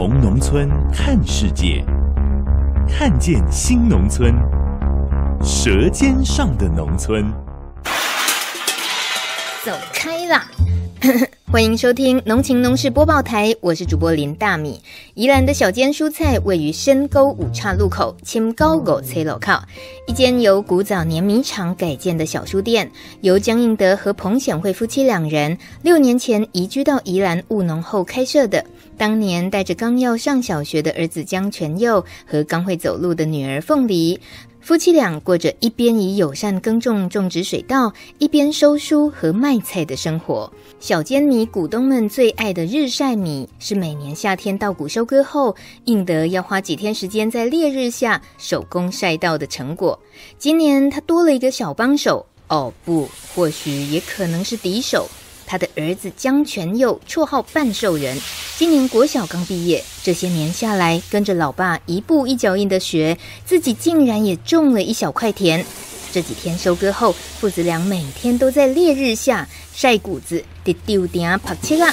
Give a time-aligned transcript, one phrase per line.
[0.00, 1.84] 从农村看世界，
[2.88, 4.34] 看见新农村，
[5.44, 7.30] 舌尖上的农村。
[9.62, 10.50] 走开啦！
[11.52, 14.80] 欢迎收听农情农事播报台，我是主播林大米。
[15.12, 19.62] 宜兰的小间蔬菜位于深沟五岔路口，清高狗崔楼靠
[20.06, 22.90] 一间由古早碾米厂改建的小书店，
[23.20, 28.64] 由江应德和彭显惠夫妻两人六年前移居到宜兰务农后开设的。
[29.00, 34.20] 当年带着刚要上小学的儿子江全佑和刚会走路的女儿凤梨。
[34.60, 40.52] 夫妻俩过着一边以友善耕种种植水稻，一边收书和卖菜的生活。
[40.80, 49.98] 小间米股东们最爱的日晒米，是每年夏天稻谷收割后，应得要花几天时间在烈日下手工晒稻的成果。
[50.36, 55.08] 今年他多了一个小帮手，哦不，或许也可能是敌手。
[55.50, 58.16] 他的儿子江全佑，绰号半兽人，
[58.56, 59.82] 今年国小刚毕业。
[60.00, 65.66] 这些年下来，跟着老爸一步一脚印的学，自己竟然也种了一小块田。
[66.12, 71.92] 这几天收割后，父子俩每天都在烈日下晒谷子，得丢点跑切啦。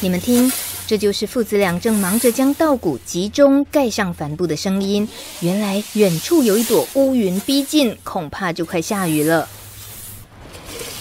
[0.00, 0.50] 你们听，
[0.86, 5.06] 这就是父子俩正忙着将稻谷集中盖上帆布的声音。
[5.40, 9.46] 原来远处有一朵乌云逼近，恐怕就快下雨了。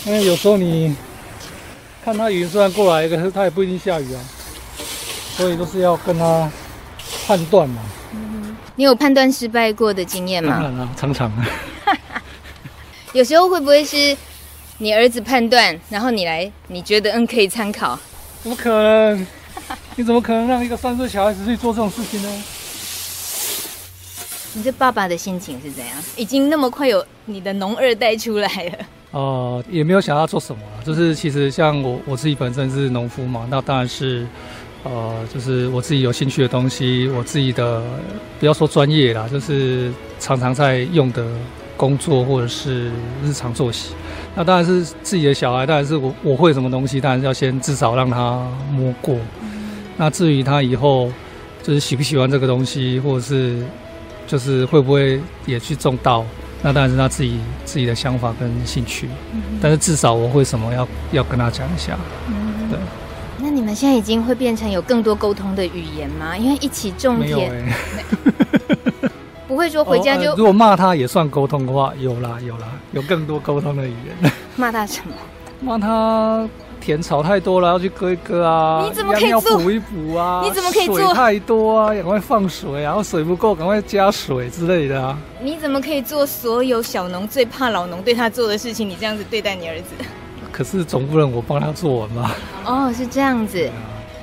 [0.06, 0.96] 因为有时候你
[2.04, 4.22] 看它云虽然过来，可是它也不一定下雨啊，
[5.38, 6.52] 所以都是要跟它
[7.26, 7.82] 判断嘛。
[8.14, 10.56] 嗯，你有判断失败过的经验吗？
[10.56, 11.32] 当然了，常常。
[13.14, 14.18] 有时候会不会是
[14.80, 17.98] 你儿子判断，然后你来，你觉得嗯可以参考？
[18.42, 19.28] 怎么可能？
[19.96, 22.44] 你怎么可能让一个三岁小孩子去做这种事情呢？
[24.56, 25.96] 你这爸爸的心情是怎样？
[26.18, 28.86] 已经那么快有你的农二代出来了。
[29.14, 34.26] 呃，也没有想要做什么，就是其实像我我自己本身是农夫嘛，那当然是，
[34.84, 37.84] 呃，就是我自己有兴趣的东西，我自己的
[38.40, 41.24] 不要说专业啦，就是常常在用的
[41.78, 42.90] 工作或者是
[43.24, 43.94] 日常作息，
[44.34, 49.16] 那当然是自己的小孩，当然是我我会什么东西，当然要先至少让他摸过，
[49.96, 51.12] 那至于他以后
[51.62, 53.64] 就是喜不喜欢这个东西，或者是
[54.26, 56.26] 就是会不会也去种稻。
[56.64, 61.98] 那当然是他自己自己的想法跟兴趣，嗯、但是至少我会什么要要跟他讲一下，
[62.30, 62.80] 嗯、对。
[63.38, 66.38] 那你们现在已经会变成有更多沟通的语言吗？
[66.38, 67.52] 因为一起种田，
[69.46, 74.32] 不会说回家就、哦呃、如果骂他也算沟通的话，有啦有啦，有更多沟通的语言。
[74.56, 75.14] 骂他什么？
[75.60, 76.48] 骂他。
[76.84, 78.84] 田草太多了，要去割一割啊！
[78.84, 79.52] 你怎么可以做？
[79.52, 80.42] 要补一补啊！
[80.44, 80.98] 你怎么可以做？
[81.00, 85.18] 水太多啊，赶快放水，然后水不够，赶快加水之类的啊！
[85.42, 88.90] 你怎么可以做所有小农最怕老农对他做的事情？
[88.90, 89.92] 你这样子对待你儿子？
[90.52, 92.36] 可是总不能我帮他做完吧？
[92.66, 93.70] 哦，是这样子。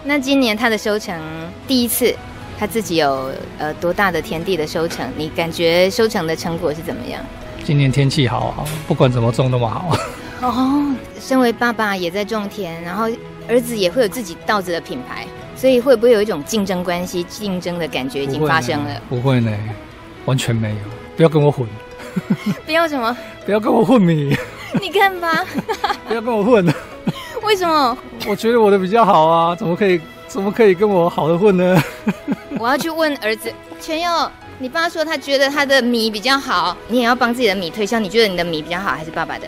[0.04, 1.18] 那今年他的收成
[1.66, 2.14] 第一次，
[2.58, 5.10] 他自己有呃多大的田地的收成？
[5.16, 7.22] 你感觉收成的成果是怎么样？
[7.64, 9.96] 今年天气好好，不管怎么种那么好。
[10.42, 13.08] 哦，身为爸爸也在种田，然后
[13.48, 19.00] 儿子也会有自己稻子的品牌，所以会不会有一种竞争关系、竞争的感觉已经发生了？
[19.08, 19.52] 不会呢，
[20.24, 20.76] 完全没有。
[21.16, 21.66] 不要跟我混。
[22.64, 23.16] 不要什么？
[23.44, 24.34] 不要跟我混米。
[24.80, 25.44] 你看吧。
[26.08, 26.66] 不要跟我混。
[27.44, 27.96] 为什么？
[28.26, 30.00] 我觉得我的比较好啊，怎么可以？
[30.26, 31.82] 怎么可以跟我好的混呢？
[32.58, 37.98] 我要去问儿子全佑，你爸说他觉得他的米比较好，你也要帮自己的米推销。
[37.98, 39.46] 你觉得你的米比较好，还是爸爸的？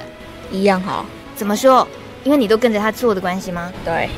[0.53, 1.05] 一样好，
[1.35, 1.87] 怎么说？
[2.23, 3.73] 因为你都跟着他做的关系吗？
[3.85, 4.09] 对，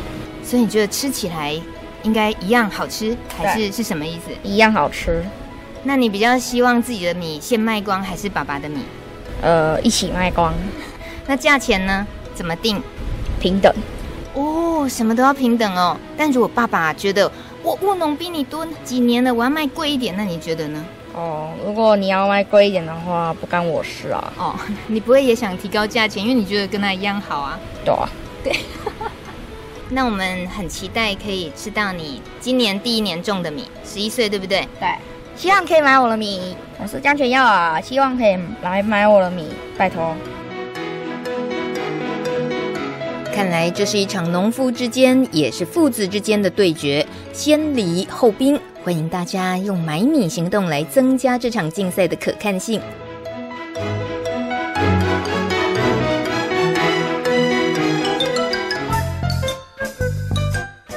[0.45, 1.59] 所以你觉得吃起来
[2.03, 4.31] 应该一样好吃，还是是什么意思？
[4.43, 5.25] 一样好吃。
[5.85, 8.81] 那你比较希望自己的米先卖光，还是爸爸的米？
[9.41, 10.53] 呃，一起卖光。
[11.27, 12.07] 那价钱呢？
[12.35, 12.83] 怎么定？
[13.41, 13.73] 平等。
[14.35, 15.97] 哦，什么都要平等哦。
[16.17, 17.31] 但如果爸爸觉得
[17.63, 20.85] 我务农比你多几年了，我要卖贵一点，那你觉得呢？
[21.15, 24.33] 哦，如果你要卖贵一点的话，不干我事啊。
[24.37, 24.55] 哦，
[24.89, 27.59] 你不会也想提高价钱，因为你觉得跟他一样好啊？
[27.85, 28.09] 对啊，
[28.43, 28.53] 对。
[29.91, 34.67] 那我们很期待可以吃到你今年第一年种的米，十一岁对不对？
[34.81, 34.89] 对。
[35.37, 40.15] 希望可以买我的米，我是江全耀啊，希望可以来买我的米，拜托。
[43.33, 48.59] 看来这是一场农夫之间，也是父子之间的对决，先礼后兵。
[48.85, 52.81] 欢迎大家用买米行动来增加这场竞赛的可看性。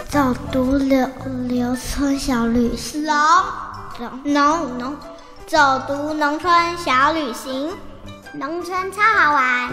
[0.08, 1.12] 走读农
[1.48, 4.96] 农村小旅行，农农农，
[5.48, 5.58] 走
[5.88, 7.72] 读农村小旅行，
[8.34, 9.72] 农村超好玩。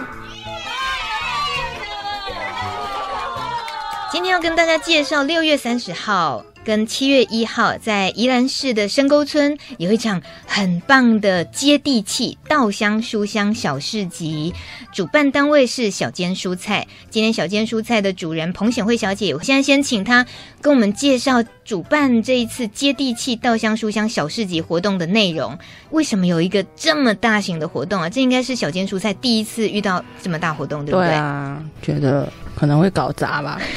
[4.11, 14.51] 今天要跟大家介绍六月三十号跟七月一号在宜兰市的深沟村有一场很棒的接地气稻香书香小市集，
[14.91, 16.87] 主办单位是小间蔬菜。
[17.11, 20.25] 今天小间蔬菜的主人彭显慧小姐，我现在先请她
[20.59, 25.55] 跟我们介绍主办这一次接地气稻香书香小市集活动的内容。
[25.91, 28.09] 为什么有一个这么大型的活动啊？
[28.09, 31.09] 这应该是小间蔬菜第一次遇到这么大活动，对不对？
[31.09, 33.61] 对啊，觉得可能会搞砸吧。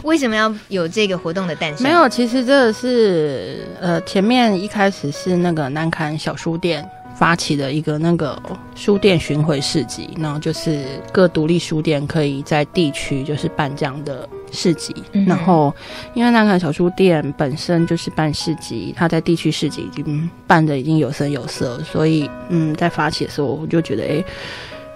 [0.04, 1.82] 为什么要有这个活动的诞生？
[1.82, 8.40] 没有，其实这个是呃，前面一开始是那个南坎小书店发起的一个那个
[8.74, 14.94] 书店巡回市集，然后就是各独立书店可以在地区就是办这样的市集。
[15.12, 15.74] 嗯、然后
[16.14, 24.06] 因为南崁小书店本身就是办市集，他在地区市集已经办的已经有声有色，所以嗯，在发起的时候我就觉得哎。
[24.08, 24.24] 诶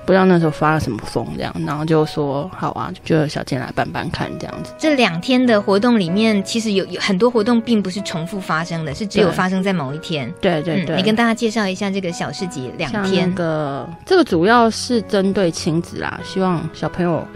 [0.06, 4.72] 不知道那时候发了什么疯，这样，然后就说好啊，就小健来办办看这样子。
[4.78, 10.32] 这两天的活动里面，其实有有很多活动并不是重复发生的，是只有发生在某一天。
[10.40, 13.28] 对对对、嗯，你跟大家介绍一下这个小市集两天。
[13.30, 17.26] 那个这个主要是针对亲子啦，希望小朋友。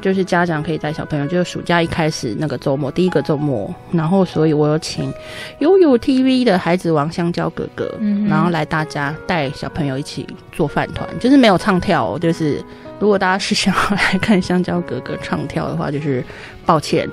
[0.00, 5.12] 就是家长可以带小朋友，就是暑假一开始那个周末，第一个周末，然后所以我有请
[5.58, 12.64] 悠悠 TV 的孩子王香蕉哥哥，嗯、然后来大家带小朋友一起做饭团，就是没有唱跳哦，就是
[13.00, 16.24] 如果大家是想要来看香蕉哥哥唱跳的话，就是
[16.64, 17.08] 抱歉，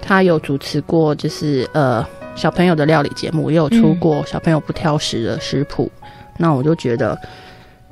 [0.00, 2.02] 他有主持过就是呃
[2.34, 6.08] 小朋友的料理节目，也有出过小朋友不挑食的食谱，嗯、
[6.38, 7.18] 那我就觉得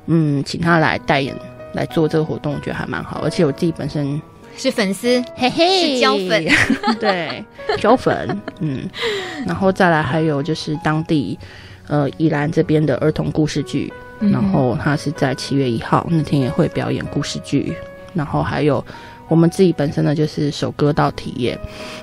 [0.07, 1.35] 嗯，请他来代言
[1.73, 4.19] 来做这个活动，我觉得还蛮好，而且我自己本身。
[4.59, 6.45] 是粉丝，嘿嘿，是胶粉，
[6.99, 7.45] 对，
[7.77, 8.81] 胶粉，嗯，
[9.47, 11.39] 然后再来还有就是当地，
[11.87, 17.73] 呃，宜兰这边的儿童故事剧，嗯、然后他是在七月一号那天也会表演故事剧，
[18.13, 18.85] 然后还有
[19.29, 21.57] 我们自己本身的就是首歌到体验，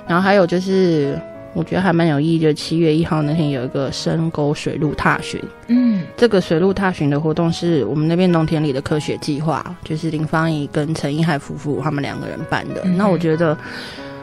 [0.08, 1.20] 然后还有就是。
[1.56, 5.42] 我觉得还蛮有意义，就七月一号那天有一个深沟水路踏寻。
[5.68, 12.82] 嗯，这个水路踏寻的活动是我们那边农田里的科学计划，就是林芳怡跟陈一海夫妇他们两个人办的。
[12.84, 13.56] 嗯、那我觉得，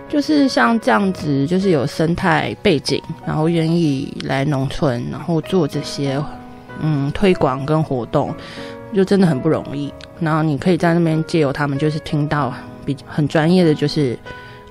[0.08, 6.24] 就是像这样子，就是有生态背景，然后愿意来农村，然后做这些
[6.82, 8.32] 嗯推广跟活动，
[8.94, 9.92] 就真的很不容易。
[10.20, 12.54] 然后你可以在那边借由他们，就是听到
[12.86, 14.16] 比很专业的，就是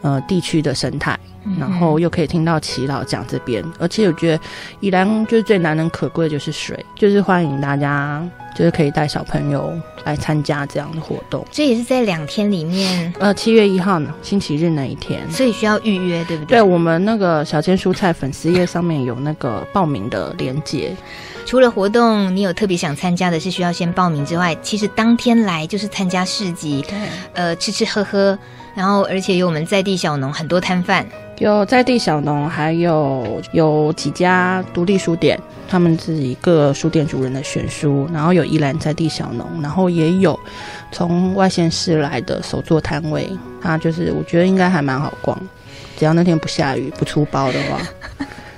[0.03, 1.19] 呃地区的生态。
[1.59, 4.41] 然后又可以听到耆老讲这边，而且我觉得
[4.79, 11.45] 宜兰就是最难能可贵的就是水，就是欢迎大家就是可以带小朋友来参加这样的活动。
[11.51, 16.59] 这也是在两天里面，呃，七月一号呢，星期日那一天，所以需要预约，对不对？
[16.59, 20.97] 对，我们那个小千蔬菜粉丝页上面有那个报名的链接。
[21.45, 26.97] 除了活动，你有特别想参加的是需要先报名之外，其实当天来就是参加市集，对，
[27.33, 28.39] 呃，吃吃喝喝，
[28.75, 31.07] 然后而且有我们在地小农很多摊贩。
[31.39, 35.37] 有在地小农，还有有几家独立书店，
[35.67, 40.39] 他们自己各书店主人的选书，然后有宜兰在地小农，然后也有
[40.93, 43.29] 从外县市来的手作摊位，
[43.61, 45.37] 他就是我觉得应该还蛮好逛，
[45.97, 47.81] 只要那天不下雨不出包的话，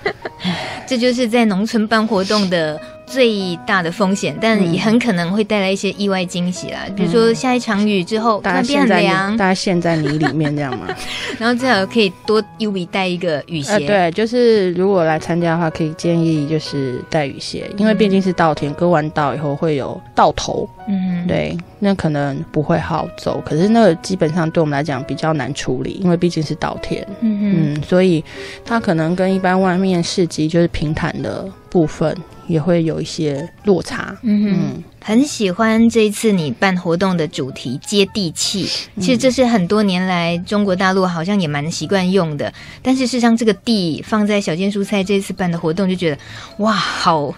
[0.87, 2.79] 这就是在农村办活动的。
[3.07, 6.81] 最大的风险，但也很可能会带来一些意外惊喜啦。
[6.87, 10.87] 嗯、比如说下一场雨之后，大家变很凉，大家陷在泥里面这样嘛。
[11.39, 13.73] 然后最好可以多优比带一个雨鞋。
[13.73, 20.69] 呃，对，就是如果来参加的话，可以建议就是带雨鞋，因为毕竟是稻田，割完稻以后会有稻头。
[20.87, 23.43] 嗯，对，那可能不会好走。
[23.45, 27.07] 可是那个基本上对我们来讲比较难处理，因为毕竟是稻田。
[27.21, 28.23] 嗯嗯，所以
[28.65, 32.17] 它可能跟一般外面市集就是平坦的部分。
[32.47, 34.17] 也会有一些落差。
[34.23, 38.69] 嗯哼嗯，很喜欢这一次你办活动的主题接地气。
[39.01, 42.53] 其实这是很多年来中国大陆好像也蛮习惯用的。
[42.83, 46.19] 但是事实上，这个地放在小间蔬菜这次办的活动，就觉得
[46.59, 47.35] 哇，好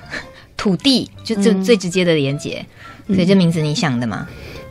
[0.56, 2.64] 土地，就这最直接的连接。
[3.06, 4.26] 嗯、所以这名字你想的吗？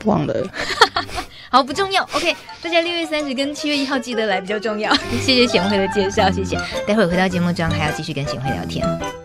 [0.06, 0.48] 忘了。
[1.50, 2.04] 好，不重要。
[2.14, 4.94] OK，大家六月三十跟七月一号记得来比较重要。
[5.22, 6.58] 谢谢贤惠的介绍，谢谢。
[6.86, 9.25] 待会儿回到节目中还要继续跟贤惠聊天。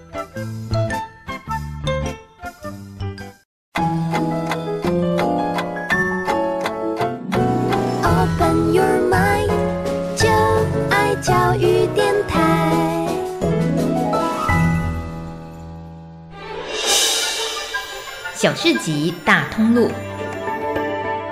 [18.40, 19.90] 小市集大通路。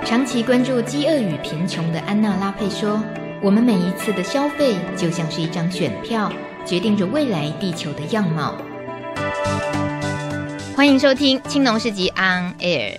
[0.05, 3.03] 长期关注饥饿与贫穷的安娜拉佩说
[3.41, 6.31] ：“我们每一次的消费，就像是一张选票，
[6.67, 8.53] 决定着未来地球的样貌。”
[10.77, 12.97] 欢迎收听青农市集 On Air。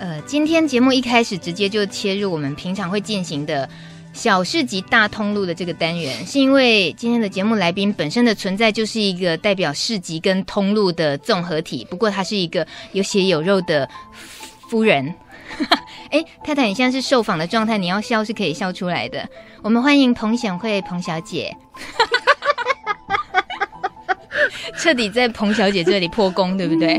[0.00, 3.70] 呃，今天节目一开始直接就切入我们平常会进行的
[4.14, 11.84] 小市集大通路的这个单元，是因为今天的节目来宾本身的存在就是一个代表市集跟通路的综合体。
[11.90, 13.88] 不过他是一个有血有肉的
[14.68, 15.12] 夫人。
[16.10, 19.28] 哎，太太，你现在是受访的状态，你要笑是可以笑出来的。
[19.62, 21.54] 我们欢迎彭显惠彭小姐。
[24.78, 26.98] 彻底在彭小姐这里破功，对不对？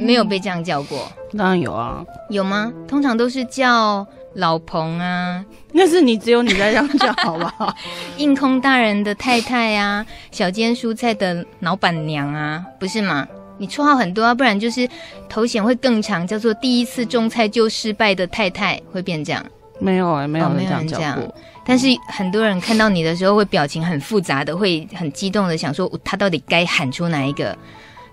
[0.00, 2.72] 没有被这样叫过，当然有啊，有吗？
[2.86, 4.06] 通常都是叫
[4.38, 7.74] 老彭啊，那是你只有你在这样叫，好不好？
[8.18, 13.26] 硬空大人的太太啊，小间蔬菜的老板娘啊，不是吗？
[13.58, 14.88] 你绰号很多啊，不然就是
[15.28, 19.44] 头衔会更长，叫做第一次种菜就失败的太太，会变这样。
[19.80, 21.20] 没有哎、欸，没有人这样。
[21.64, 27.56] 但是很多人看到你的时候，会表情很复杂的，会很激动的想说，他到底该喊出哪一个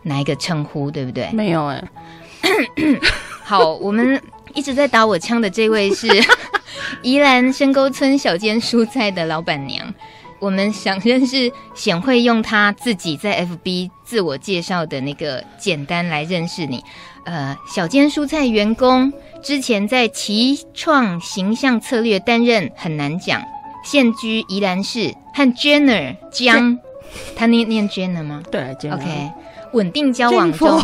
[0.01, 1.29] 哪一个称呼，对不对？
[1.31, 2.99] 没有哎、欸。
[3.43, 4.19] 好，我们
[4.55, 6.07] 一直在打我枪的这位是
[7.03, 9.93] 宜兰深沟村小间蔬菜的老板娘。
[10.39, 16.83] 我们想认识显惠，用他自己在 FB 自我介绍的那个简单来认识你。
[17.25, 19.11] 呃，小间蔬菜员工。
[19.41, 23.43] 之前在奇创形象策略担任很难讲，
[23.83, 26.79] 现居宜兰市和 Jenner 江，
[27.35, 28.41] 他念念 Jenner 吗？
[28.51, 29.31] 对，OK，
[29.73, 30.81] 稳定交往中，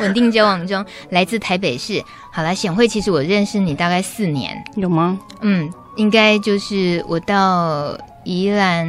[0.00, 2.02] 稳定交往中，来自台北市。
[2.32, 5.18] 好了，显惠，其实我认识你大概四年，有吗？
[5.40, 8.86] 嗯，应该就是我到宜兰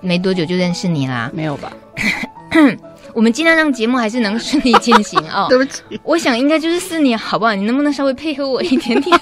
[0.00, 1.72] 没多久就认识你啦，没有吧？
[3.14, 5.46] 我们尽量让节目还是能顺利进行哦。
[5.50, 7.54] 对不起，我想应该就是四年，好不好？
[7.54, 9.18] 你能不能稍微配合我一点点？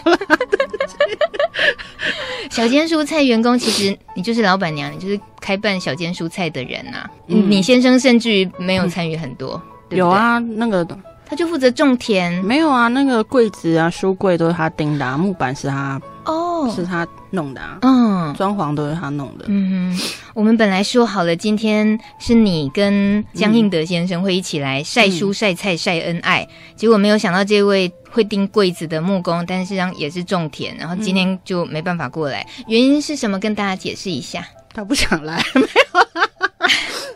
[2.50, 7.49] 小 间蔬菜员工，其实你就是老板娘，你就是开办小间蔬菜的人呐、啊嗯。
[7.49, 10.87] 你先生甚至于没有参与很多、嗯对对，有啊，那个
[11.26, 19.47] 他就负责种田，没有啊，那个柜子啊、书柜都是他钉的、啊，木板是他哦，是他弄的啊，嗯，装潢都是他弄的。
[19.49, 20.03] 嗯哼，
[20.35, 33.38] 我们本来说好了，今天是你跟江应德先生会一起来晒书、晒菜、晒恩爱、嗯，结果没有想到这位会钉柜子的木工，但是让也是种田，然后今天就没办法过来，嗯、原因是什么？
[33.38, 34.47] 跟大家解释一下。
[34.75, 35.67] 他不想来， 没有。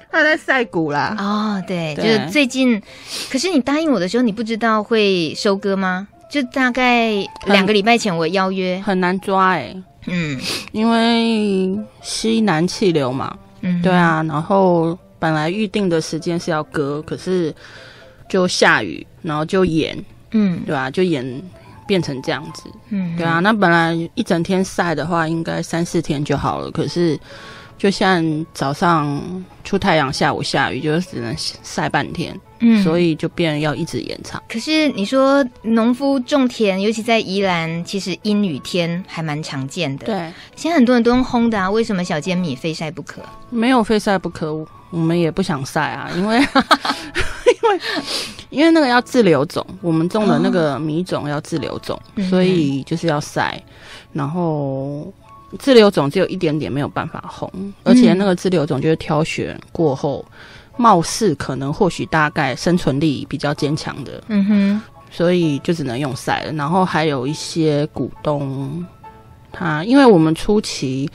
[0.13, 1.15] 他在晒谷啦。
[1.19, 2.83] 哦对，对，就是最近。
[3.31, 6.09] 可是你答应我的时候，你不知道会收割吗？
[6.31, 7.13] 就大概
[7.47, 9.83] 两个礼拜前我邀约，很，很难抓哎、欸。
[10.07, 10.41] 嗯，
[10.73, 13.37] 因为西南气流嘛。
[13.61, 14.23] 嗯，对啊。
[14.27, 17.55] 然后本来预定的时间是要割，可是
[18.29, 20.03] 就下雨，然后就延。
[20.31, 21.43] 嗯，对啊，就延
[21.87, 22.65] 变成这样子。
[22.91, 23.41] 嗯，对啊。
[23.41, 27.19] 那本来一整天晒的话，应该三四天就好了，可是。
[27.79, 29.23] 就像早上
[29.63, 34.43] 出太阳，下午下雨，就只能晒半天，嗯，所以就变要一直延长。
[34.49, 40.07] 可是你说农夫种田，尤其在宜兰，其实阴雨天还蛮常见的。
[40.07, 40.17] 对，
[40.57, 43.23] 现在很多人都用烘的啊，为什么小煎米非晒不可？
[43.49, 44.53] 没有非晒不可，
[44.91, 46.37] 我们也不想晒啊，因为
[47.63, 47.81] 因为
[48.51, 53.63] 因为那个要自留种，我们种的那个米种要自留种，哦，所以就是要晒，
[54.13, 55.13] 然后。
[55.59, 57.51] 自留种只有一点点没有办法红，
[57.85, 60.25] 而且那个自留种就是挑选过后，
[60.77, 66.53] 貌似可能或许大概生存力比较坚强的，嗯哼，所以就只能用晒了。
[66.53, 68.85] 然后还有一些股东，
[69.51, 71.11] 他因为我们初期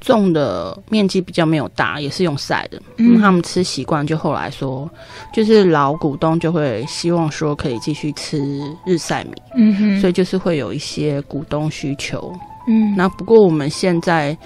[0.00, 4.88] 种的面积比较没有大，也是用晒的，嗯，他们吃习惯，就后来说，
[5.32, 8.38] 就是老股东就会希望说可以继续吃
[8.84, 12.32] 日晒米，嗯哼，所以就是会有一些股东需求。
[12.68, 14.36] 嗯，那不过我们现在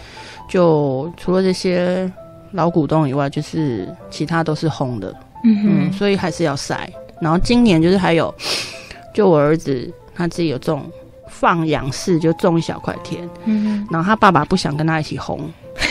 [0.49, 2.11] 就除了这些
[2.53, 5.13] 老股东以外，就是其他都是红的，
[5.45, 6.89] 嗯嗯，所以还是要晒。
[7.21, 8.35] 然后今年就是还有，
[9.13, 10.85] 就我儿子他自己有种
[11.29, 15.41] 放养式，就种一小块田，嗯，然后他爸爸不想跟他一起烘，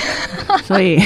[0.66, 1.00] 所以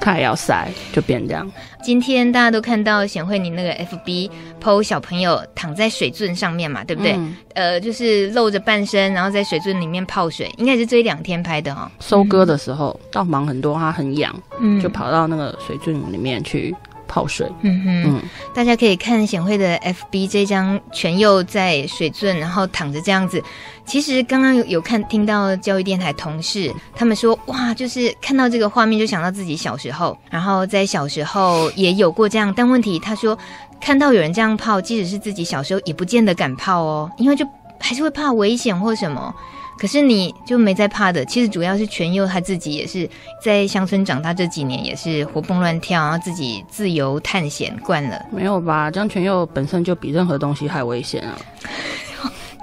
[0.00, 1.50] 他也要塞，就变这样。
[1.82, 4.28] 今天大家都看到显惠你那个 FB
[4.60, 7.12] PO 小朋友躺在水樽上面嘛，对不对？
[7.12, 11.88] 嗯、呃，就是露着半身，然后在水樽里面泡水，应该是这一两天拍的哦。
[12.00, 16.74] 收割的时候，稻、嗯、忙很多，他很痒，嗯，就跑到那个水樽里面去
[17.06, 17.50] 泡水。
[17.62, 18.22] 嗯哼，嗯，
[18.54, 23.42] 大家可以看显惠的 FB 这张全佑在水圳，然后躺着这样子。
[23.84, 32.52] 其实刚刚有有看听到教育电台同事他们说，哇，就是看到这个画面就想到自己小时候，然后在小时候也有过这样。
[32.56, 33.38] 但问题他说，
[33.80, 37.46] 看到有人这样泡，即使是自己小时候也不见得敢泡哦，因为就
[37.78, 39.34] 还是会怕危险或什么。
[39.78, 43.08] 可是你就没在怕的，其实主要是全佑他自己也是
[43.42, 48.24] 在乡村长大这几年，也是活蹦乱跳，然后自己自由探险惯了。
[48.30, 48.90] 没有吧？
[48.90, 51.38] 江全佑本身就比任何东西还危险啊！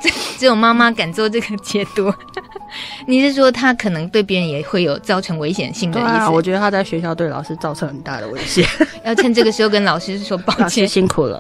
[0.38, 2.12] 只有妈妈敢做这个解读。
[3.06, 6.10] 你是说他可能对别人也会有造成危险性的意思？
[6.10, 8.66] 啊，我觉得他在学校对老师造成很大的威胁，
[9.06, 11.40] 要趁这个时候跟老师说抱歉，辛苦了，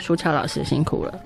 [0.00, 1.20] 舒乔老师辛苦了。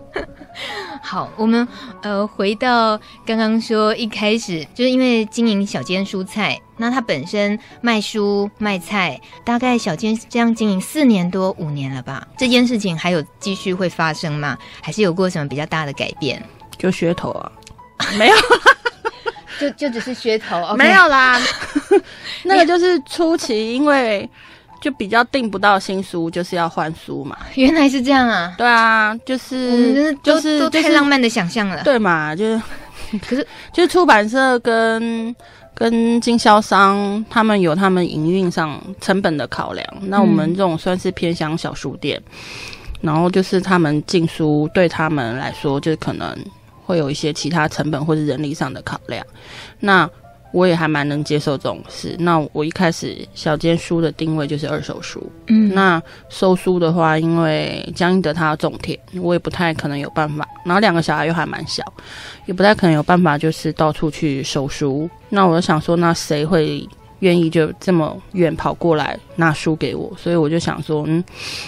[1.09, 1.67] 好，我们
[2.03, 12.27] 呃回到刚刚说一开始，就是因为经营小间蔬菜，那他本身卖书卖菜，大概小间这样经营四年多五年了吧？
[12.37, 14.59] 这件事情还有继续会发生吗？
[14.83, 16.43] 还是有过什么比较大的改变？
[16.77, 17.53] 就噱头啊，
[18.19, 18.37] 没有，
[19.61, 21.41] 就就只是噱头，okay、没有啦。
[22.43, 24.29] 那个就是初期，因为。
[24.81, 27.37] 就比较订不到新书，就是要换书嘛。
[27.57, 28.55] 原来是这样啊！
[28.57, 31.83] 对啊，就是就是就是都太浪漫的想象了。
[31.83, 32.63] 对嘛，就是
[33.21, 35.35] 可是 就是出版社跟
[35.75, 39.87] 跟经销商他们有他们营运上成本的考量。
[40.03, 42.33] 那我们这种算是偏乡小书店，嗯、
[43.03, 46.37] 然后就是他们进书对他们来说，就是可能
[46.85, 49.25] 会有一些其他成本或者人力上的考量。
[49.81, 50.09] 那
[50.57, 52.17] 我也还蛮能接受这种事。
[52.19, 55.31] 那我一开始小间书的定位就是二手书。
[55.49, 60.49] 嗯，那收书的话，因为江英德他要种田，我也不太可能有办法。
[60.65, 61.85] 然后两个小孩又还蛮小，
[62.47, 65.11] 也不太可能有办法，就是到处去收书。
[65.29, 70.11] 那我就想说，那谁会愿意就这么远跑过来拿书给我？
[70.17, 71.23] 所以我就想说，嗯，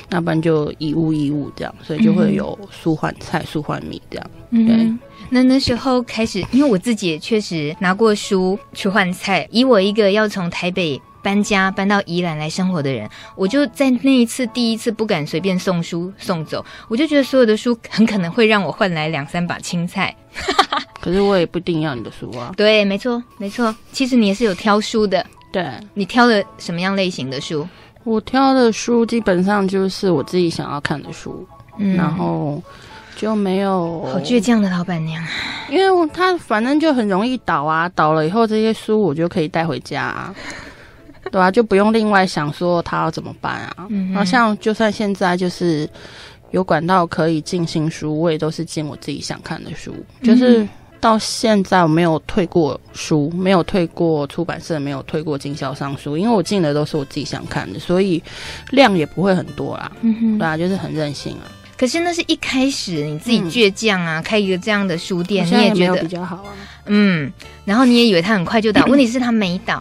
[0.08, 4.30] 那不然就以物易物这样，所以就会有书换菜、书换米这样。
[4.48, 5.07] 嗯，对。
[5.30, 9.46] 那那时候开始，因为我自己也确实拿过书去换菜。
[9.50, 20.14] 以我一个要从台北搬家搬到宜兰来生活的人，我就在那一次第一次不敢随便送书送走，我就觉得所有的书很可能会让我换来两三把青菜。
[21.00, 22.52] 可是我也不一定要你的书啊。
[22.56, 23.74] 对，没错，没错。
[23.92, 25.24] 其实你也是有挑书的。
[25.52, 27.68] 对，你挑了什么样类型的书？
[28.04, 31.46] 我挑的书基本上就是我自己想要看的书，
[31.78, 32.62] 嗯，然后。
[33.18, 35.20] 就没有好倔强的老板娘，
[35.68, 40.34] 因为他反正就很容易倒啊，倒了以后这些书我就可以带回家啊，
[41.32, 43.88] 对啊，就不用另外想说他要怎么办啊。
[43.88, 45.90] 嗯哼，然后像就算现在就是
[46.52, 49.92] 有管道可以进新书，我也都是进我自己想看的书。
[50.22, 50.66] 就是
[51.00, 58.22] 到现在我没有退过书，没有退过出版社，没有退过经销商书，因为我进的都是我自己想看的，所以
[58.70, 59.90] 量也不会很多啦。
[60.02, 61.50] 嗯哼，对啊，就是很任性啊。
[61.78, 66.52] 可是那是一开始你自己倔强啊，嗯、开一个这样的书店，你也觉得比较好啊。
[66.86, 67.32] 嗯，
[67.64, 69.80] 然后你也以为他很快就倒， 问题是他没倒，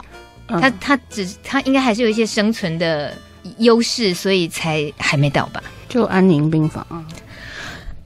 [0.50, 3.12] 嗯、他他只他应该还是有一些生存的
[3.58, 5.64] 优势，所以才还没倒吧？
[5.90, 7.04] 就安宁病房啊。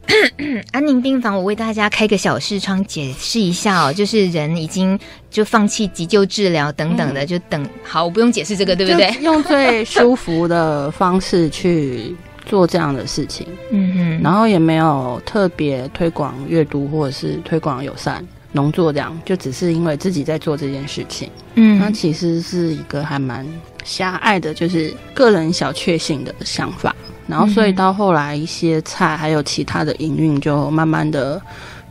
[0.72, 4.98] 安宁病房，我为大家开个小视窗解释一下哦，就是人已经
[5.30, 9.12] 就放弃急救治疗等等的，嗯、就等好，我不用解释这个，对不对？
[9.22, 12.16] 用最舒服的方式去。
[12.46, 23.48] 做这样的事情，嗯哼，然后也没有特别推广阅读或者是推广友善农作，这样就只是因为自己在做这件事情，嗯，那其实是一个还蛮
[23.84, 26.96] 狭隘的，就是个人小确幸的想法。
[27.28, 31.42] 然后所以到后来一些菜还有其他的营运，就慢慢的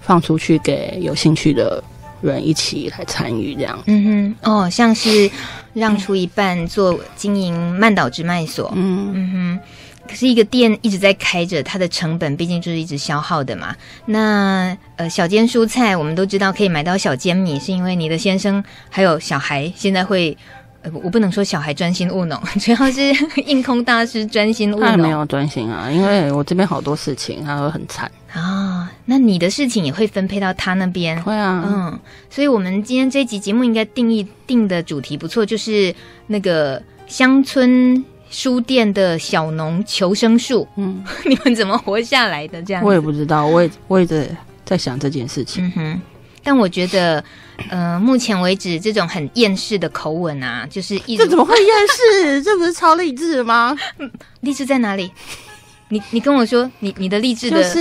[0.00, 1.82] 放出去给有兴趣的
[2.20, 5.30] 人一起来参与，这样，嗯哼，哦，像是
[5.72, 9.10] 让出一半做经营曼岛直卖所，嗯。
[9.14, 9.60] 嗯哼。
[10.10, 13.72] 可是一个店一直在开着，它的成本毕竟就是一直消耗的嘛。
[14.06, 20.36] 那呃，小间蔬菜我们都知道可以买到小间米，是因为你的先生还有小孩现在会，
[20.82, 23.00] 呃，我不能说小孩专心务农， 主要是
[23.46, 24.84] 应空大师专心务农。
[24.84, 28.88] 他没有专心啊，因为我这边好多事情，他会很惨啊、哦。
[29.04, 31.22] 那你的事情也会分配到他那边？
[31.22, 32.00] 会啊，嗯。
[32.28, 35.94] 所以我们今天这集节目应该定义定的主题不错，就是
[36.26, 38.04] 那个乡村。
[38.30, 42.62] 书店的小农求生术，嗯， 你们怎么活下来的？
[42.62, 44.28] 这样我也不知道，我也我也在
[44.64, 45.66] 在想这件事情。
[45.66, 46.00] 嗯哼，
[46.44, 47.22] 但我觉得，
[47.68, 52.40] 呃，目前为止这种很厌世的口吻啊，就是一这怎么会厌世？
[52.44, 53.76] 这不是超励志吗？
[54.40, 55.10] 励志在哪里？
[55.88, 57.74] 你你跟我说，你你的励志的部分，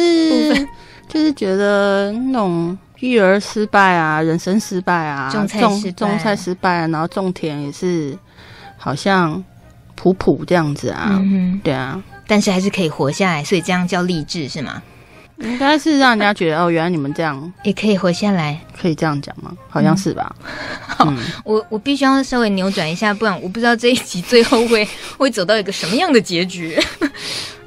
[0.49, 0.67] 就是，
[1.07, 8.17] 就是觉得那种育儿失败啊，人生失败啊，种菜失败，种菜失败啊，然后种田也是
[8.77, 9.43] 好像。
[10.01, 14.81] 普普这样子啊，嗯，对啊，但是还是可以活下来，所以这样叫励志是吗？
[15.39, 19.51] 应该是让人家觉得哦，原来你们这样也可以活下来，可以这样讲吗？
[19.69, 20.33] 好像是吧。
[20.79, 26.77] 好， 我我必须要稍微扭转一下，不然我不知道这一集最后会会走到一个什么样的结局。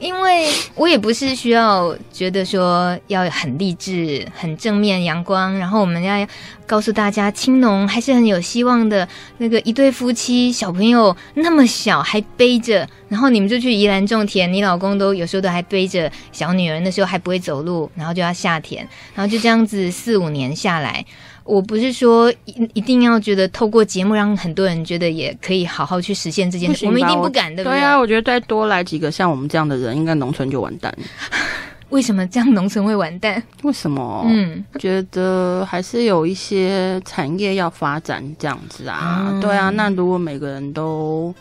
[0.03, 6.27] 因为我也不是需要觉得说要很励志、很正面、阳光，然后我们要
[6.67, 9.09] 告诉大家青农还是很有希望的。
[9.39, 18.85] 那个一对夫妻小朋友那么小还背着，然后你们就去宜兰种田，你老公都有时候都还背着小女儿，那时候还不会走路，然后就要下田，
[19.15, 21.05] 然后就这样子四五年下来。
[21.53, 27.79] 我不是说一一定要觉得透过节目让很多人觉得也可以好好去实现这件事，我们一定不敢，对不对？
[27.79, 30.97] 对啊，我觉得再多来几个像我们这样的人，应该农村就完蛋。
[31.91, 33.43] 为什么这样农村会完蛋？
[33.65, 34.25] 为什么？
[34.31, 39.29] 嗯，觉得还是有一些产业要发展这样子啊。
[39.31, 41.35] 嗯、对啊，那如果每个人都，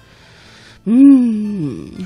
[0.83, 1.87] 嗯。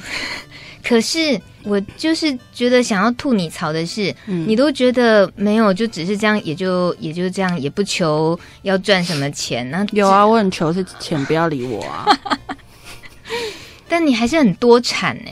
[0.87, 9.69] 可是我就是觉得想要吐你槽的是，嗯、你都觉得没有，就只是这样，也就也就这样，也不求要赚什么钱。
[9.71, 12.05] 那有啊，我很求是钱，不要理我啊。
[13.89, 15.31] 但你还是很多产呢。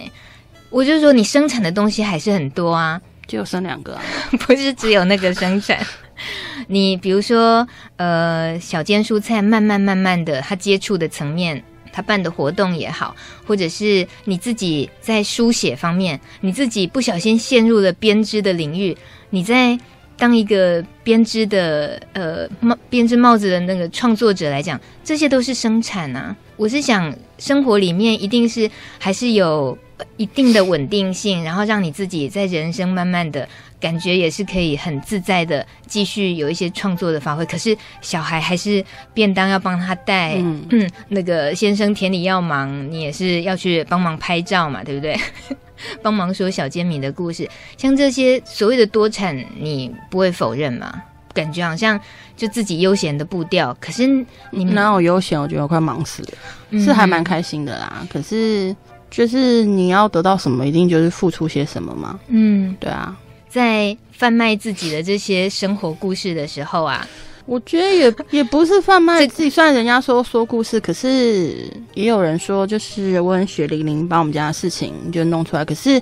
[0.72, 4.02] 我就说你生产的东西还是很多啊，就生两个啊，
[4.48, 5.78] 不是只有那个生产。
[6.68, 11.64] 你比如说，呃，小间蔬菜，慢慢慢慢的，它接触的层面。
[11.94, 18.98] 他办的活动也好，或者是你自己在书写方面，你自己不小心陷入了编织的领域，
[19.30, 19.80] 你在
[20.18, 26.36] 当一个编织的呃帽编织帽子的那个创作者来讲，这些都是生产啊。
[26.58, 29.78] 我是想，生活里面一定是还是有
[30.18, 33.48] 一定的稳定性，然后让你自己在人生慢慢的。
[33.84, 38.82] 感觉也是可以很自在的继续有一些创作的发挥，可是小孩还是
[39.14, 45.20] 便当要帮他带，嗯，嗯，那个先生田里要忙，你也是要去帮忙拍照嘛，对不对？
[46.02, 51.02] 帮忙说小煎米的故事，像这些所谓的多产，你不会否认吗？
[51.34, 52.00] 感觉好像
[52.38, 54.08] 就自己悠闲的步调，可是
[54.52, 55.38] 你们哪有悠闲？
[55.38, 56.30] 我觉得我快忙死了，
[56.70, 58.08] 嗯、是还蛮开心的啦。
[58.10, 58.74] 可是
[59.12, 62.18] 就是你要得到什么，一定就是付出些什么嘛。
[62.30, 63.14] 嗯，对啊。
[63.54, 67.08] 在贩卖自己的这些生活故事的时候啊，
[67.46, 76.02] 我觉得也 也不是贩卖自己，虽然人家说说故事，可是也有人说就是我很血淋淋把我们家的事情就弄出来，可是。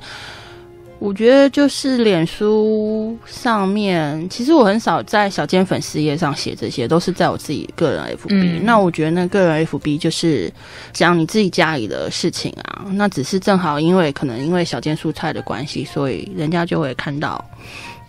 [1.01, 8.27] 我觉得就是脸书上面，其实我很少在小尖粉丝页上写这些，都是在我自己个人 FB。
[8.29, 10.53] 嗯、那我觉得那个人 FB 就是
[10.93, 17.43] 讲你自己家里的事情啊，那只是正好因为可能因为小尖蔬菜的关系，所以人家就会看到。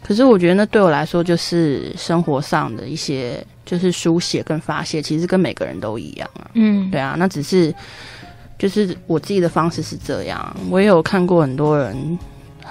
[0.03, 6.51] 可是我觉得那对我来说就是生活上的一些就是书写跟发泄，其实跟每个人都一样啊。
[6.53, 7.75] 嗯，对啊，那只是
[8.59, 10.55] 就是我自己的方式是这样。
[10.69, 12.19] 我也有看过很多人。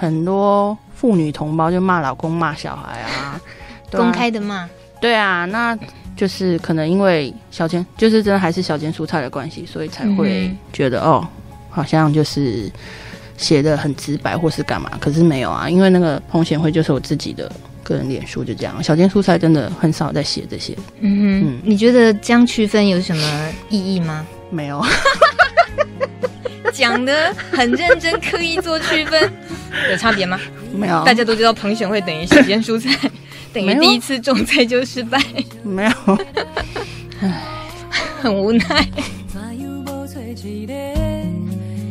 [0.02, 3.06] 很多妇女同胞就骂老公骂小孩啊，
[3.38, 3.40] 啊
[3.92, 4.68] 公开的骂，
[5.00, 5.78] 对啊，那
[6.16, 11.28] 就是可能因为小尖，就是真的还是小尖蔬菜的关系，所以才会觉得、嗯、哦，
[11.70, 12.68] 好像就是
[13.36, 17.50] 写的很直白或是干嘛，可是没有啊，因为那个彭贤惠就是我自己的
[17.84, 20.76] 个人脸书，就这样，小尖蔬菜真的很少在写这些。
[20.98, 24.26] 嗯哼，嗯，你觉得这样区分有什么意义吗？
[24.50, 24.84] 没有。
[26.72, 29.30] 讲得很认真，刻意做区分，
[29.90, 30.40] 有差别吗？
[30.74, 33.10] 没有，大家都知道彭选会等于时间蔬菜，
[33.52, 35.22] 等于第一次种菜就失败，
[35.62, 36.18] 没有，
[37.20, 37.42] 唉，
[38.22, 38.88] 很无奈。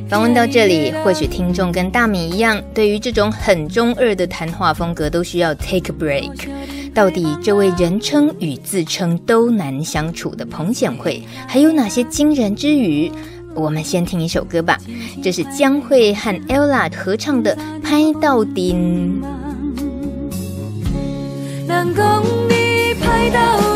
[0.10, 6.50] 访问到这里，或许听众跟大米一样，对于这种很中二的谈话风格都需要 take a break。
[6.94, 13.10] 到底这位人称与自称都难相处的彭显惠，还有哪些惊人之语？
[13.54, 14.78] 我们先听一首歌吧，
[15.22, 19.22] 这是江蕙和 Ella 合唱的《拍到顶》。
[21.68, 22.04] 能够
[22.50, 23.71] 你拍到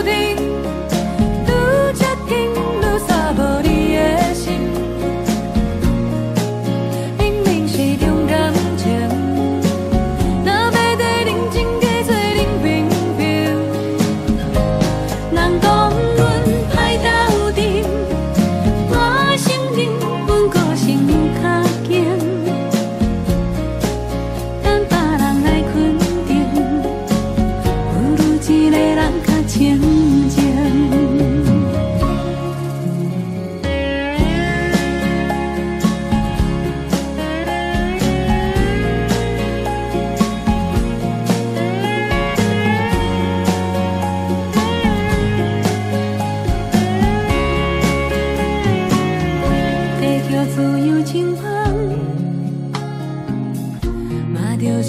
[54.57, 54.81] Tiêu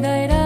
[0.00, 0.41] 来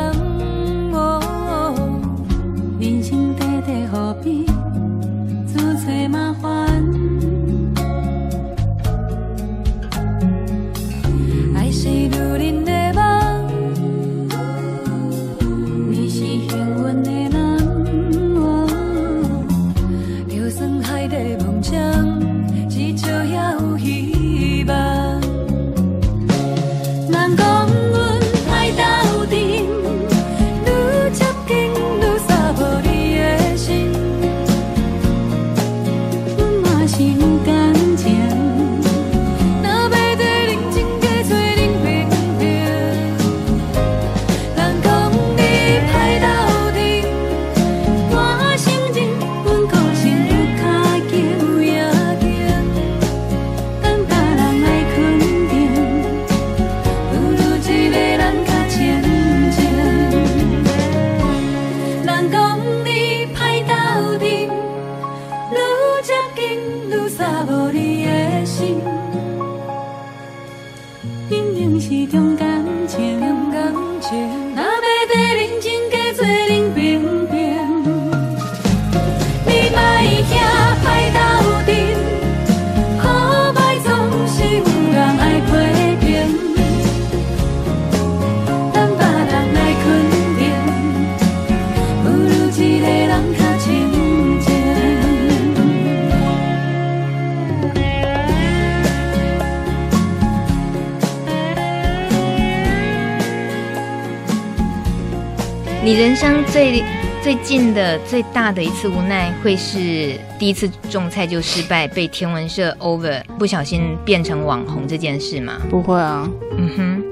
[105.96, 106.84] 你人生最
[107.22, 115.54] 最近的最大的一次无奈，会是第一次种菜就失败，被天文社 over，不小心变成网红这件事吗？
[115.70, 117.04] 不会啊，嗯哼，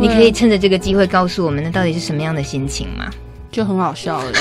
[0.00, 3.10] 你可以趁着这个机会告诉我们，那到底是什么样的心情吗？
[3.52, 4.32] 就很好笑了。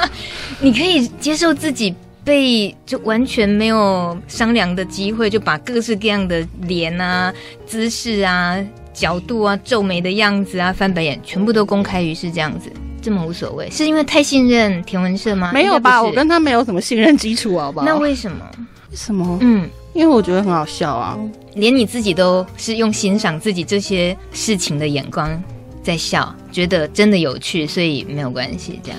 [0.60, 7.32] 你可以接受自己被就完全没有商量的机会，就把各式各样的脸啊、
[7.64, 12.70] 姿势啊、角度啊、皱眉的样子啊、翻白眼，全部都公开于世，这样子。
[13.06, 15.52] 这么无所谓，是因为太信任田文社吗？
[15.54, 17.86] 没有吧，我跟他没有什么信任基础，好不好？
[17.86, 18.44] 那为什么？
[18.90, 19.38] 为什么？
[19.42, 21.16] 嗯，因为我觉得很好笑啊，
[21.54, 25.40] 连你自己都是用欣赏自己这些事情的眼光
[25.84, 28.80] 在笑，觉得真的有趣，所以没有关系。
[28.82, 28.98] 这样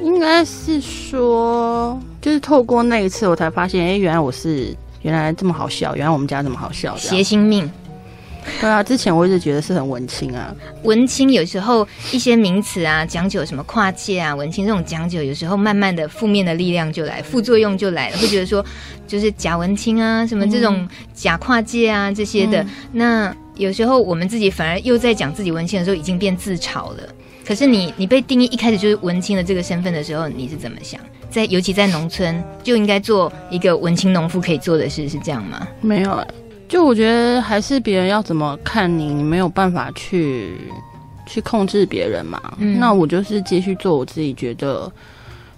[0.00, 7.68] 应该是说，就是透过那一次，我才发现，哎，原来我是原来这么好笑，原来我们家这么好笑，谐星命。
[8.60, 10.54] 对啊，之前我一直觉得是很文青啊。
[10.82, 18.64] 文青有时候一些名词啊，讲究什么跨界啊，文青这种讲究，有时候慢慢的负面的力量就来，副作用就来了，会觉得说
[19.06, 22.62] 就是假文青啊，什么这种假跨界啊这些的。
[22.62, 26.98] 嗯、那有时候我们自己反而又在讲自己文青的时候，已经变自嘲了。
[27.46, 31.00] 可是你你被定义一开始就是文青的这个身份的时候，你是怎么想？
[31.30, 35.66] 在尤其在农村，就应该做一个文青农夫可以做的事，是这样吗？
[35.80, 36.26] 没有。
[36.68, 40.56] 就我觉得还是别人要怎么看你，你没有办法去
[41.26, 42.40] 去控制别人嘛。
[42.58, 44.90] 那我就是继续做我自己觉得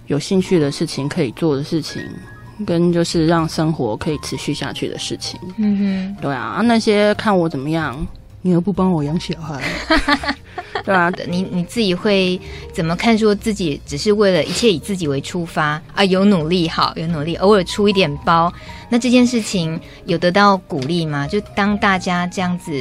[0.07, 2.01] 有兴趣的事情，可以做的事情，
[2.64, 5.38] 跟就是让生活可以持续下去的事情。
[5.59, 8.07] 嗯，对啊，那些看我怎么样，
[8.42, 9.62] 你又不帮我养小孩。
[10.83, 12.40] 对啊，你你自己会
[12.72, 13.16] 怎么看？
[13.16, 18.50] 说自己只是为了一切以自己为出发啊，有努力好，有努力，偶尔出一点包，
[18.88, 21.26] 那这件事情有得到鼓励吗？
[21.26, 22.72] 就当大家这样子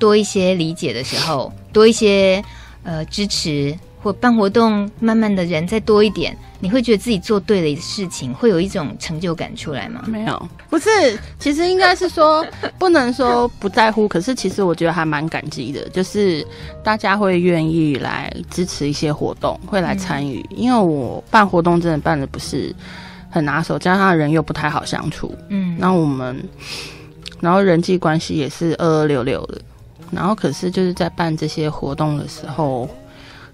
[0.00, 2.42] 多一些理解的时候，多一些
[2.82, 3.78] 呃支持。
[4.00, 10.04] 或办活动，慢慢的人再多一点，你会觉得自己做对了事情，会有一种成就感出来吗？
[10.06, 10.88] 没有，不是，
[11.38, 12.46] 其实应该是说，
[12.78, 16.46] 不能说不在乎，可是其实我觉得还蛮感激的，就是
[16.84, 22.74] 大家会愿意来支持一些活动，会来参与，嗯、因为我办活动真的办的不是
[23.28, 26.40] 很拿手，加上人又不太好相处，嗯，然后我们，
[27.40, 29.60] 然后人际关系也是二二六六的，
[30.12, 32.88] 然后可是就是在办这些活动的时候。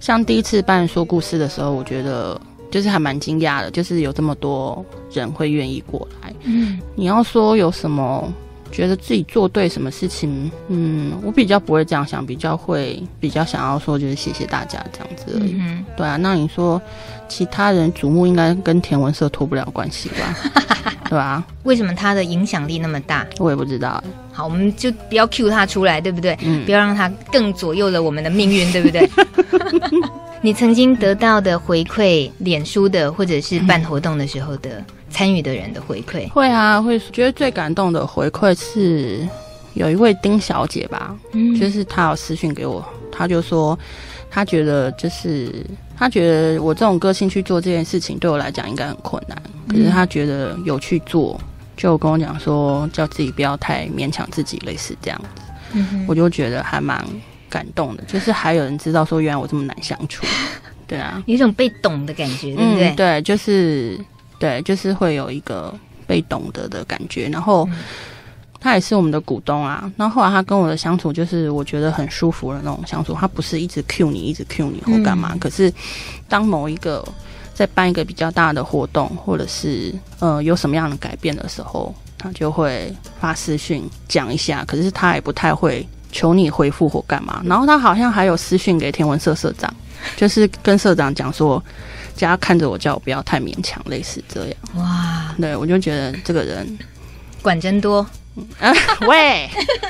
[0.01, 6.33] 像第一次办说故事的时候，我觉得就是还蛮惊讶的，就是有这么多人会愿意过来。
[6.45, 8.33] 嗯，你要说有什么
[8.75, 15.55] 觉得自己做对什么事情，嗯，我比较不会这样想，比较会比较想要说就是谢谢大家这样子而已。
[15.59, 16.81] 嗯，对啊，那你说
[17.29, 20.37] 其他人瞩目，应该跟田文社脱不了关系吧？
[21.09, 21.45] 对吧？
[21.63, 23.25] 为什么他的影响力那么大？
[23.39, 24.03] 我也不知道。
[24.33, 26.37] 好，我们就不要 cue 他出来，对不对？
[26.43, 29.09] 嗯，不要让他更左右了我们的命运，对不对？
[30.43, 34.85] 你曾经得到的回馈，脸书的或者是办活动的时候的
[35.15, 39.27] 参与的人的回馈，会啊，会觉得最感动的回馈是
[39.75, 43.79] 有一位丁小姐吧，嗯，就是她有私讯给我，她就说
[44.29, 45.65] 她觉得就是
[45.97, 51.41] 她觉得我这种个性去做这件事情对我来讲应该很困难，可是她觉得有去做，
[51.77, 55.43] 就跟我讲说叫自己不要太勉强自己，类似这样子。
[55.75, 57.05] 嗯，我就觉得还蛮
[57.49, 60.27] 感动的，就是还有人知道说原来我这么难相处，
[60.87, 62.91] 对啊，有一种被懂的感觉，对不对？
[62.91, 63.99] 嗯、对，就是
[64.45, 65.73] 对，就是会有一个
[66.07, 67.67] 被懂得的感觉，然后。
[67.71, 67.79] 嗯
[68.61, 75.33] 他也是我们的股东啊，然后后来他跟我的相处就是我觉得很舒服的那种相处，他不是一直 cue 你，一直 cue 你或干嘛。
[75.35, 75.71] 嗯、可是
[76.31, 77.07] 当某一个
[77.53, 84.65] 在办一个比较大的活动，或者是呃有什么样的改变的时候，他就会发私讯讲一下。
[84.65, 87.43] 可是他也不太会求你回复或干嘛。
[87.45, 89.71] 然后他好像还有私讯给天文社社长，
[90.17, 91.63] 就是跟社长讲说，
[92.17, 94.57] 叫他看着我，叫我不要太勉强，类似这样。
[94.77, 96.79] 哇，对，我就觉得这个人
[97.43, 98.07] 管真多。
[98.59, 98.75] 啊，
[99.07, 99.49] 喂，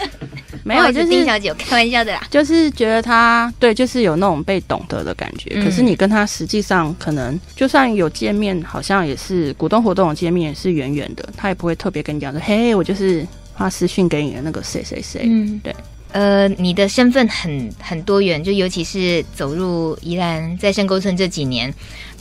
[0.65, 2.21] 没有，就是丁小姐，我开玩笑的啦。
[2.31, 5.51] 就是觉得他对，就是有那种被懂得的感觉。
[5.55, 15.23] 嗯、可是你跟他实际上可能，就算有见面，好像也是股东活动的见面，也是远远的，他也不会特别跟你讲说，嘿，我就是发私讯给你的那个谁谁谁。
[15.25, 15.75] 嗯，对。
[16.13, 21.75] 呃，你的身份很很多元，就尤其是走入宜兰在深沟村这几年，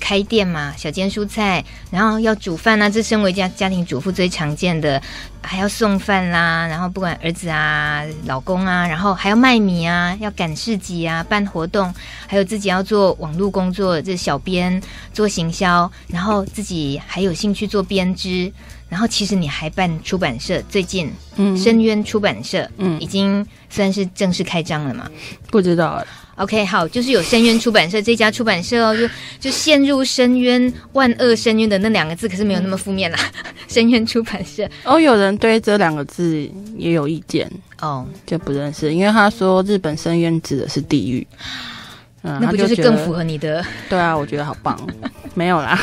[0.04, 5.02] 开店嘛，小煎蔬菜，然后要煮饭啊，这身为家家庭主妇最常见的，
[5.42, 11.94] 还要送饭啦，然后不管儿子啊、老公啊，然后还要卖米啊，要赶市集啊，办活动，
[12.28, 14.82] 还有自己要做网络工作，这小编
[15.13, 18.52] 做行销，然后自己还有兴趣做编织。
[18.93, 25.10] 然后其实你还办出版社，最近嗯，深渊出版社嗯，已经算是正式开张了嘛？
[25.49, 26.06] 不知道。
[26.36, 33.17] OK，好，就是有深渊出版社这家出版社哦，就就陷入深渊、万恶深渊的那两个字，可是没有那么负面啦。
[33.45, 37.51] 嗯、 深渊出版社哦，有人对这两个字也有意见
[37.82, 41.25] 哦，就不认识，因为他说日本深渊指的是地狱，
[42.21, 43.65] 嗯，那不就是更符合你的？
[43.89, 44.79] 对啊，我觉得好棒，
[45.34, 45.79] 没有啦。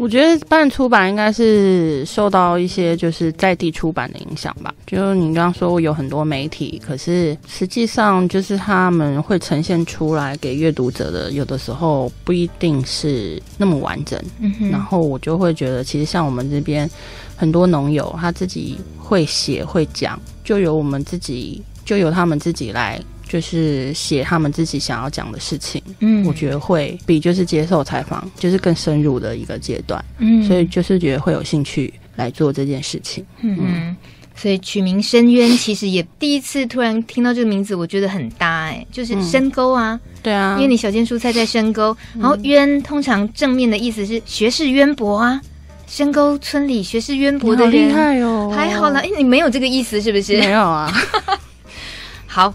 [0.00, 4.74] 我觉得办出版应该是受到一些就是在地出版的影响吧。
[4.86, 14.18] 就你刚刚说有很多媒体，可是实际上就是他们会呈现出来给阅读者的，有的时候不一定是那么完整。
[14.38, 14.70] 嗯哼。
[14.70, 16.90] 然后我就会觉得，其实像我们这边
[17.36, 22.98] 很多农友，他自己会写会讲，就由我们自己，就由他们自己来。
[23.30, 33.96] 就是写他们自己想要讲的事情，嗯，我觉得会比就是接受采访就是更深入的一个阶段，嗯，所以就是觉得会有兴趣来做这件事情，嗯，嗯，
[34.34, 45.40] 所以取名深渊其实也第一次突然听到这个名字，我觉得很搭哎、欸，就是深沟啊、嗯，对啊，因为你小间蔬菜在深沟，然后渊通常正面的意思是学识渊博啊，
[45.86, 50.36] 深沟村里学识渊博的人，厉害哦，还好啦，哎，你没有这个意思是不是？
[50.36, 50.92] 没有啊，
[52.26, 52.52] 好。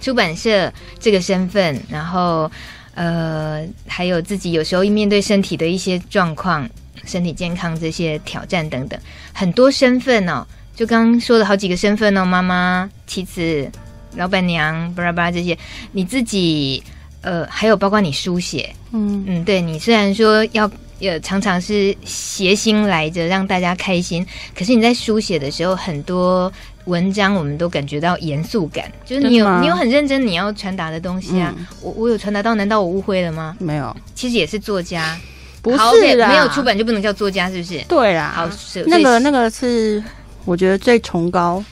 [0.00, 2.50] 出版社这个身份，然后
[2.94, 6.68] 呃，还有自己有时候面对身体的一些状况、
[7.04, 8.98] 身体健康这些挑战等等，
[9.32, 10.46] 很多身份哦。
[10.74, 13.70] 就刚刚说了好几个身份哦，妈妈、妻子、
[14.16, 15.56] 老板娘，巴拉巴拉这些，
[15.92, 16.82] 你自己
[17.20, 26.50] 呃，还有包括你书写，嗯嗯，对你虽然说要呃常常是谐星来着让大家开心，可是你在书写的时候很多。
[26.90, 31.54] 文章我们都感觉到严肃感，就是你有你有很认真你要传达的东西啊。
[31.56, 33.56] 嗯、我我有传达到，难道我误会了吗？
[33.60, 35.16] 没有，其实也是作家，
[35.62, 37.80] 不是啦，没有出版就不能叫作家，是不是？
[37.88, 38.50] 对啦，好，
[38.86, 40.02] 那个那个是
[40.44, 41.64] 我觉得最崇高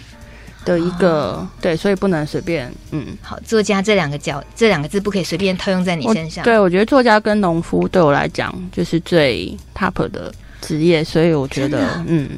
[0.65, 2.73] 的一个，哦、对，所以不能随便。
[2.93, 6.45] 嗯，好，作家这两个角这两个字不可以随便套用在你身上。
[6.45, 12.29] 对，我觉得作家跟农夫对我来讲就是最 top 的职业，所以我觉得嗯。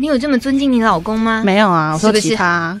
[0.00, 1.42] 你有这么尊敬你老公吗？
[1.44, 2.80] 没有啊，我说其他。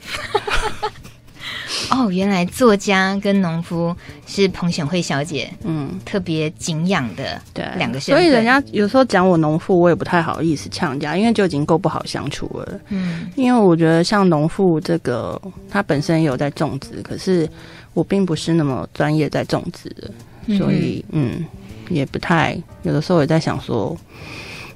[1.90, 3.94] 哦，原来作家跟农夫
[4.26, 12.80] 是彭显惠小姐嗯特别敬仰的对两个身份，所以人家有时候讲我农妇，我也不太好意思呛人家，因为就已经够不好相处了。
[12.88, 15.38] 嗯，因为我觉得像农妇这个，
[15.68, 17.46] 他本身也有在种植，可是
[17.92, 21.44] 我并不是那么专业在种植的，所以嗯，嗯
[21.90, 23.94] 也不太有的时候也在想说，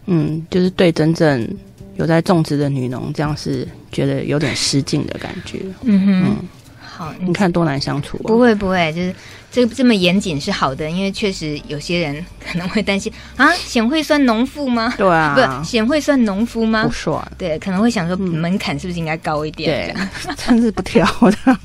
[0.04, 1.48] 嗯，就是对真正。
[1.96, 5.60] 有在种植的女农，这样是觉得有点失敬的感觉。
[5.82, 6.36] 嗯哼，嗯
[6.80, 8.16] 好，你看多难相处。
[8.18, 9.14] 不会不会，就是
[9.50, 14.94] 这这么严谨是好的，因为确实有些人 可能会担心啊，显惠算农妇吗？
[14.96, 16.84] 对啊，不，显惠算农夫吗？
[16.84, 17.32] 不算。
[17.36, 19.92] 对，可能会想说门槛是不是应该高一点？
[19.94, 21.58] 对，真是不挑的。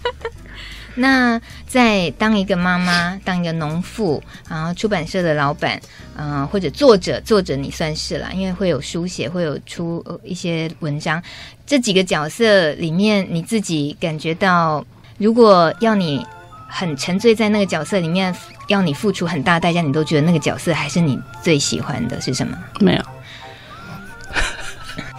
[0.96, 5.80] 那在当一个妈妈，当一个农妇，然后出版社的老板，
[6.16, 11.22] 嗯、呃，或者作者，作者你算是啦，因为会有书写，会有出一些文章，
[11.66, 14.86] 这几个角色里面，你自己感觉到，
[15.18, 16.26] 如果要你
[16.68, 18.36] 很沉醉在那个角色里面，
[18.68, 22.58] 要你付出很大代价，你都觉得那个角色还是你最喜欢的是什么？
[22.80, 23.04] 没有。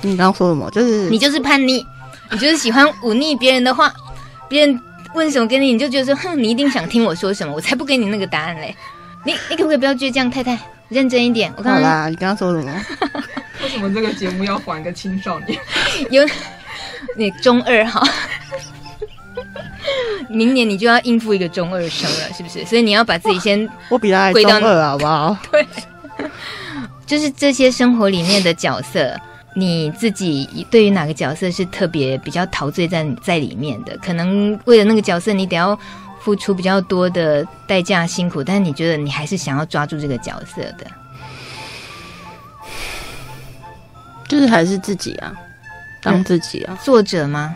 [0.02, 0.70] 你刚刚说什么？
[0.70, 1.84] 就是你就是叛逆，
[2.30, 3.92] 你就是喜欢忤逆别人的话，
[4.48, 4.80] 别人
[5.14, 8.74] 问什么给你，你就觉得说，哼，你一定想听我说什么，我才不给你那个答案嘞。
[9.24, 10.58] 你你可不可以不要倔强，太太，
[10.88, 11.52] 认真一点。
[11.56, 12.86] 我刚刚好啦，你刚刚说什么？
[13.62, 15.58] 为什么这个节目要还个青少年？
[16.10, 16.22] 有
[17.16, 18.02] 你中二哈，
[20.28, 22.64] 明年你就要应付一个中二生了，是不是？
[22.64, 25.36] 所以你要把自己先我比他还中二，好不好？
[25.52, 25.66] 对，
[27.04, 29.14] 就是这些生活里面的角色。
[29.54, 33.96] 你自己对于哪个角色是特别比较陶醉在在里面的？
[33.98, 35.78] 可能为了那个角色，你得要
[36.20, 40.86] 付出比较多的代价、辛苦，但是你觉得你还是想要抓住这个角色的，
[44.28, 45.34] 就是还是自己啊，
[46.02, 47.54] 当自己啊，嗯、作者吗？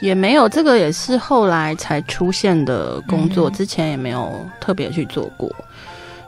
[0.00, 5.50] 也没有，这个也是后来才出现的工作，嗯、之前也没有特别去做过。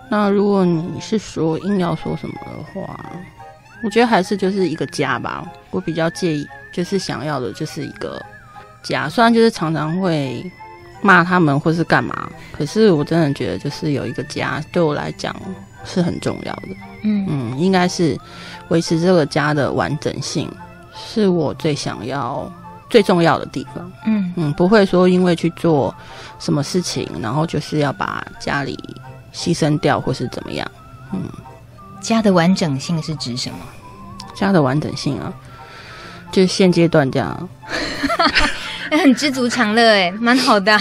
[0.08, 2.98] 那如果你是说硬要说什么的话？
[3.82, 8.20] 我觉得还是就是一个家吧，我比较介意，就是想要的就是一个
[8.82, 9.08] 家。
[9.08, 10.44] 虽然就是常常会
[11.00, 15.34] 骂他们或是干嘛，可是我真的觉得就是有一个家对我来讲
[15.84, 16.68] 是很重要的。
[17.02, 18.18] 嗯嗯，应该是
[18.68, 20.46] 维持这个家的完整性，
[20.94, 22.52] 是我最想要、
[22.90, 23.90] 最重要的地方。
[24.04, 25.94] 嗯嗯，不会说因为去做
[26.38, 28.78] 什么事情，然后就是要把家里
[29.32, 30.70] 牺牲掉或是怎么样。
[31.14, 31.22] 嗯。
[32.00, 33.58] 家的完整性是指什么？
[34.34, 35.30] 家的完整性啊，
[36.32, 37.48] 就是现阶段这样，
[38.90, 40.78] 很知足常乐哎，蛮好的。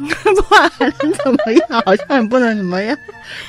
[0.00, 1.82] 不然还能怎么样？
[1.84, 2.96] 好像也不能怎么样。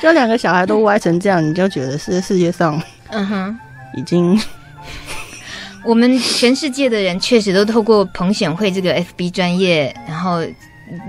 [0.01, 3.59] 就两个小孩都歪成这样，你就觉得是世界上，嗯哼，
[3.97, 4.39] 已经。
[5.83, 10.39] 我们全世界的人确实都透过彭显惠这个 FB 专业，然后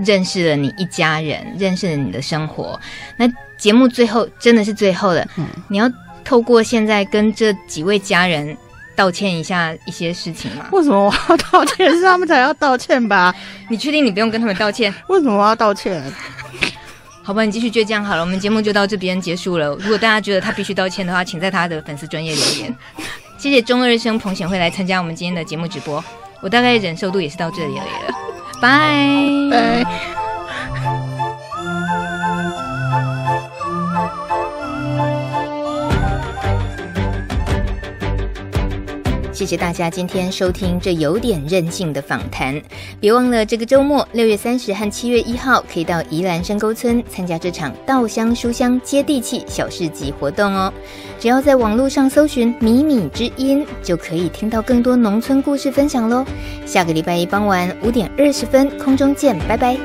[0.05, 2.81] 认识了你一家人，认识了你的生活。
[3.17, 3.31] 那。
[3.63, 5.89] 节目最后真的是最后了，嗯，你要
[6.25, 8.57] 透过现在跟这几位家人
[8.97, 10.67] 道歉一下一些事情吗？
[10.73, 11.89] 为什么我要道歉？
[11.93, 13.33] 是他们才要道歉吧？
[13.71, 14.93] 你确定你不用跟他们道歉？
[15.07, 16.03] 为什么我要道歉？
[17.23, 19.69] 好吧，你继续倔强好了，我们节目就到这边结束了。
[19.77, 22.77] 如果大家觉得他必须道歉的话，请在他的粉丝专业留言。
[23.39, 26.05] 谢谢中二生彭显惠来参加我们今天的节目直播，
[26.41, 28.15] 我大概忍受度也是到这里而已了。
[28.61, 30.22] 拜拜。
[39.43, 42.63] 谢谢大家今天收听这有点任性的访谈，
[43.01, 50.73] 别忘了这个周末六月三十和七月一号可以到宜兰深沟村参加这场稻香书香接地气小市集活动哦。
[51.19, 56.25] 只要在网络上搜寻“米米之音”，就可以听到更多农村故事分享喽。
[56.65, 59.77] 下个礼拜一傍晚五点二十分空中见，拜拜。